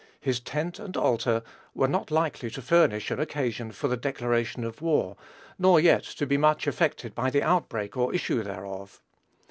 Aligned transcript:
His 0.19 0.39
"tent 0.39 0.79
and 0.79 0.97
altar" 0.97 1.43
were 1.75 1.87
not 1.87 2.09
likely 2.09 2.49
to 2.49 2.61
furnish 2.63 3.11
an 3.11 3.19
occasion 3.19 3.71
for 3.71 3.87
the 3.87 3.95
declaration 3.95 4.63
of 4.63 4.81
war, 4.81 5.15
nor 5.59 5.79
yet 5.79 6.01
to 6.05 6.25
be 6.25 6.37
much 6.37 6.65
affected 6.65 7.13
by 7.13 7.29
the 7.29 7.43
outbreak 7.43 7.95
or 7.95 8.11
issue 8.11 8.41
thereof. 8.41 8.99